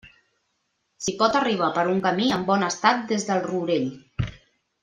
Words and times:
S'hi 1.07 1.13
pot 1.19 1.37
arribar 1.41 1.69
per 1.77 1.85
un 1.91 2.01
camí 2.07 2.31
en 2.39 2.49
bon 2.51 2.67
estat 2.71 3.07
des 3.15 3.29
del 3.31 3.47
Rourell. 3.49 3.89